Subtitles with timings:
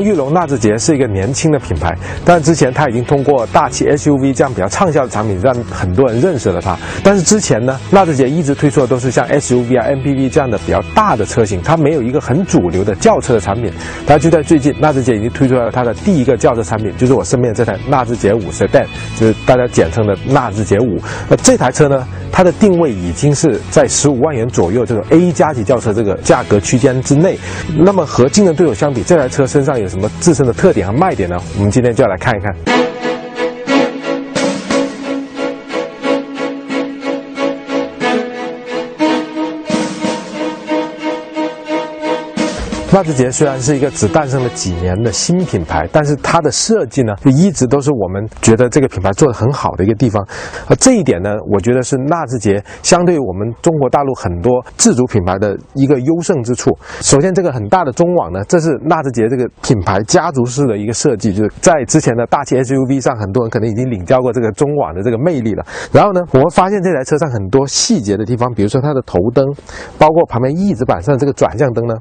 [0.00, 1.94] 风裕隆纳智捷是一个年轻的品牌，
[2.24, 6.74] 但之前它已经通过大气 SUV 这样比较畅销的产品，让很多人认识了它。
[7.04, 13.70] 但是之前呢，纳智捷一直推出的都是像 SUV 啊、MPV 这样的比较大的车型，它没有一个很主流的轿车的产品。
[14.06, 18.66] 但就在最近，纳智捷已经推出了它的第一个轿车产品，就是我身边这台纳智捷五 s
[19.18, 20.98] 就是大家简称的纳智捷五。
[21.28, 27.38] 那这台车呢，它的定位已经是在十五万元左右这种 A 加级轿车这个价格区间之内。
[27.76, 31.36] 那么和竞争对手相比，这台车身上有什么自身的特点和卖点呢？
[31.58, 32.89] 我们今天就要来看一看。
[42.92, 50.26] 纳智捷虽然是一个只诞生了几年的新品牌，但是它的设计呢，就一直都是我们觉得这个品牌做的很好的一个地方。
[50.66, 56.76] 而这一点呢，我觉得是纳智捷相对于我们中国大陆很多自主品牌的一个优胜之处。
[57.00, 65.64] 首先，这个很大的中网呢，这是纳智捷这个品牌家族式的一个设计，就是在之前的大气 SUV 上，很多人可能已经领教过这个中网的这个魅力了。
[65.92, 69.46] 然后呢，我们发现这台车上很多细节的地方，比如说它的头灯，
[69.96, 71.94] 包括旁边翼子板上这个转向灯呢，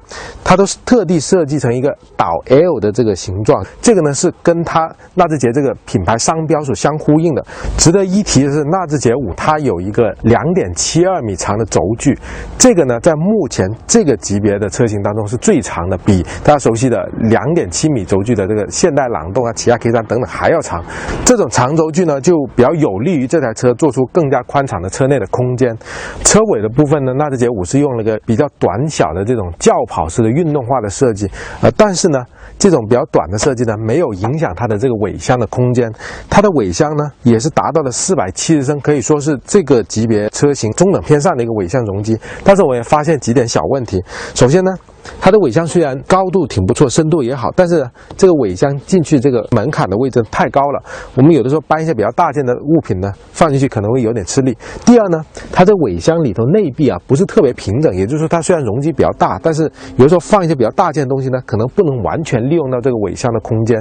[0.43, 0.78] 它都是。
[0.85, 7.45] 特地设计成一个倒 L 的这个形状，这个呢是跟它纳智捷这个品牌商标所相呼应的。
[7.77, 12.17] 值得一提的是，纳智捷五它有一个两点七二米长的轴距，
[12.57, 20.83] 这个呢在目前这个级别的车型当中是最长的，比大家熟悉的两点七米轴距的这个现代朗动啊、起亚 K 三等等还要长。
[21.25, 25.75] 这种长轴距呢就比较有利于这台车做出更加宽敞的车内的空间。
[26.23, 30.59] 车尾的部分呢，纳智捷五是用了个比较短小的这种轿跑式的运动。
[30.69, 31.29] 化的设计，
[31.61, 32.23] 呃，但是呢，
[32.59, 35.91] 这种比较短的设计呢，没有影响它的这个尾箱的空间。
[36.29, 42.17] 它的尾箱呢，也是达到了四百七十升，可以说是这个级别车型中等偏上的一个尾箱容积。
[42.43, 43.99] 但是我也发现几点小问题。
[44.35, 44.71] 首先呢。
[45.19, 47.87] 它的尾箱虽然高度挺不错，深度也好，但是
[48.17, 50.83] 这个尾箱进去这个门槛的位置太高了。
[51.15, 54.57] 我们有的时候搬一些比较大件的物品呢，放进去可能会有点吃力。
[54.85, 55.21] 第二呢，
[55.51, 59.63] 它这尾箱里头内壁啊不是特别平整，也就是说它虽然容积比较大，但是
[59.97, 63.79] 有的时候放一些比较大件的东西呢，可能不能完全利用到这个尾箱的空间。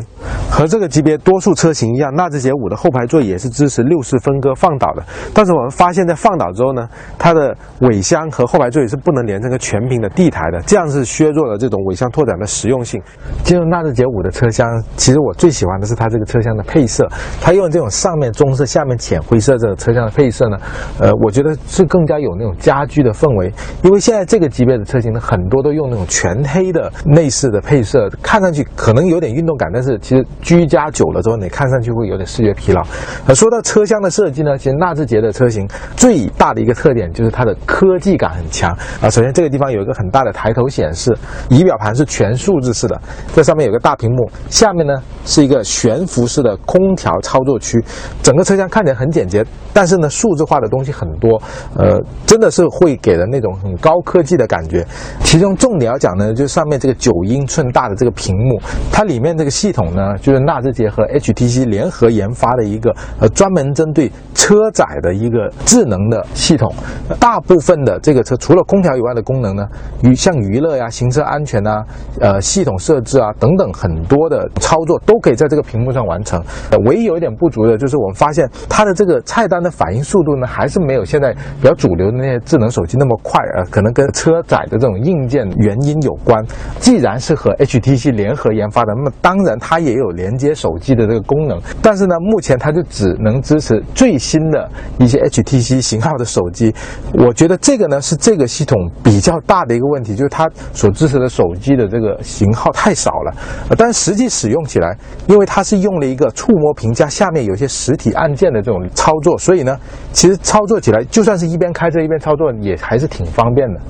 [0.50, 5.03] 和这个级别多数车型一样，纳智捷五的后排座椅也是支持六式分割放倒的。
[5.34, 6.88] 但是我们发现，在放倒之后呢，
[7.19, 11.08] 它的尾箱和后排座椅是不能连成个全屏的地台的，这样是。
[11.08, 13.03] 削弱了这种尾箱拓展的实用性。
[13.42, 17.08] 进入纳智捷五的车厢，其实我最喜欢的是它这个车厢的配色。
[17.41, 20.58] 它用这种上面棕色、下面浅灰色这个车厢的配色呢，
[21.00, 23.53] 呃，我觉得是更加有那种家居的氛围。
[23.82, 32.82] 因为现在这个级别的车型呢，很多都用那种全黑的内饰的配色，看上去可能有点运动感，但是其实居家久了之后，你看上去会有点视觉疲劳。
[33.26, 39.10] 呃，说到车厢的设计呢，其实纳智捷的车型最大的一个特点就是它的科技感很强啊。
[39.10, 41.16] 首先这个地方有一个很大的抬头显示。
[41.49, 43.00] 仪表盘是全数字式的，
[43.34, 44.94] 这上面有个大屏幕，下面呢
[45.25, 47.82] 是一个悬浮式的空调操作区，
[48.22, 51.41] 整个车厢看起来很简洁，但是呢数字化的东西很多，
[51.75, 54.87] 呃，真的是会给人那种很高科技的感觉。
[55.25, 58.60] 其中重点要讲呢，就是上面这个九英寸大的这个屏幕，
[58.93, 66.70] 它里面这个系统呢，就是纳智捷和 HTC 联合研发的一个呃专门针对车载的一个智能的系统。
[67.18, 69.66] 大部分的这个车除了空调以外的功能呢，
[70.02, 70.86] 与像娱乐呀。
[70.90, 71.82] 行车安全啊，
[72.20, 76.42] 呃，系统设置啊等等很多的操作都可以在这个屏幕上完成。
[76.84, 83.64] 唯一有一点不足的就是我们发现它的这个菜单的反应速度呢，还是没有现在比较主流的那些智能手机那么快啊。
[83.70, 86.44] 可能跟车载的这种硬件原因有关。
[86.80, 91.56] 既然是和 HTC 联合研发的，那么当然它也有连接手机的这个功能。
[91.80, 94.68] 但是呢，目前它就只能支持最新的
[94.98, 96.75] 一些 HTC 型号的手机。
[97.14, 103.32] 我觉得这个呢是这个系统比较大的一个问题，就是它所支持的手机的这个型号太少了，
[103.76, 104.96] 但实际使用起来，
[105.28, 109.78] 因为它是用了一个触摸屏加下面有些实体按键的这种操作，所以呢，
[110.12, 113.81] 其实操作起来就算是一边开车一边操作，也还是挺方便的。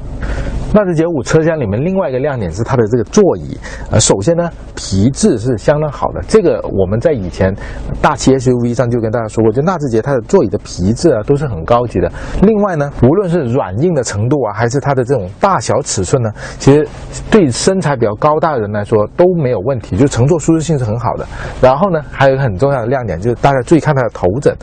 [0.75, 3.57] 纳智捷五车厢里面另外一个亮点是它的这个座椅，
[3.91, 7.55] 呃，首先呢，皮质是相当好的，这个我们在以前
[8.03, 12.13] 大七 SUV 上就跟大家说过，就纳智捷它的座椅的皮质啊都是很高级的。
[12.43, 16.87] 另外呢，无论是软硬的程度啊，还是它的这种大小尺寸呢，其实
[17.31, 21.27] 对身材比较高大的人来说都没有问题，就乘坐舒适性是很好的。
[21.63, 24.55] 然后呢，还有一个很重要的亮点就是大家注意看它的头枕。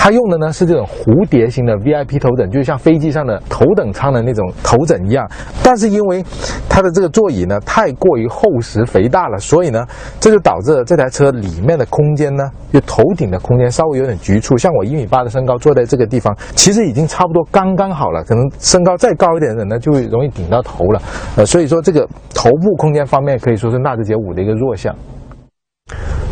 [0.00, 5.28] 它用的呢是这种蝴蝶型的 VIP 头枕，就像飞机上的头等舱的那种头枕一样。
[5.62, 6.24] 但是因为
[6.68, 9.84] 它的这个座椅呢太过于厚实肥大了，所以呢
[10.20, 14.56] 这就导致了这台车里面的空间呢，就头顶的空间稍微有点局促。
[14.56, 18.22] 像我一米八的身高坐在这个地方，其实已经差不多刚刚好了。
[18.22, 21.02] 可能身高再高一点的人呢，就会容易顶到头了。
[21.36, 24.94] 呃，所以说这个头部空间方面可以说是纳智捷五的一个弱项。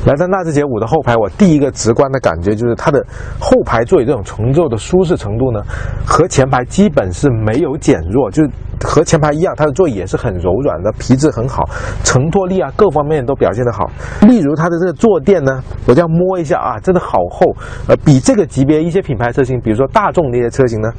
[0.07, 3.05] 来到纳智捷五的后排，我第一个直观的感觉就是它的
[3.41, 5.61] 后排座椅这种乘坐的舒适程度呢，
[6.07, 8.51] 和前排基本是没有减弱，就是
[8.85, 11.65] 和前排一样，它的座椅也是很柔软的，皮质很好，
[12.05, 13.91] 承托力啊各方面都表现得好。
[14.23, 17.47] 例如它的这个坐垫呢，我这样摸一下啊，真的好厚，
[17.89, 20.91] 呃，比这个级别一些品牌车型，比如说大众那些车型呢。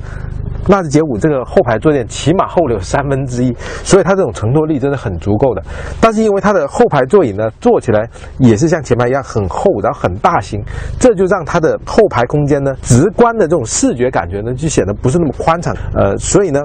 [0.70, 5.62] 纳智捷五这个后排坐垫起码厚了有三分之一，所以它这种承托力真的很足够的。
[6.02, 8.06] 但是因为它的后排座椅呢，坐起来
[8.38, 10.62] 也是像前排一样很厚，然后很大型，
[11.00, 15.74] 这就让它的后排空间呢，直观的这种视觉感觉呢，就显得不是那么宽敞。
[15.94, 16.60] 呃，所以呢，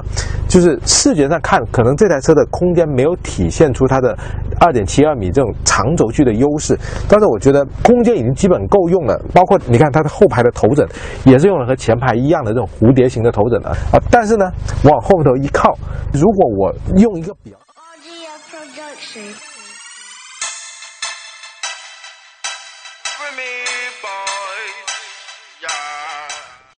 [0.48, 4.16] 就是视觉上看，可能这台车的空间没有体现出它的
[4.60, 6.78] 二点七二米这种长轴距的优势。
[7.08, 10.86] 但是我觉得空间已经基本够用了，包括你看它的后排的头枕，
[11.24, 13.68] 也是用了和前排一样的这种蝴蝶形的头枕的。
[13.68, 14.48] 啊，但是呢，
[14.84, 15.76] 我往后头一靠，
[16.12, 17.58] 如果我用一个表。